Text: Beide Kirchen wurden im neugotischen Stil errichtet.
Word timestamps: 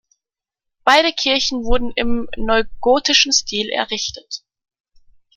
Beide 0.83 1.13
Kirchen 1.13 1.63
wurden 1.63 1.91
im 1.95 2.27
neugotischen 2.35 3.31
Stil 3.31 3.69
errichtet. 3.69 4.41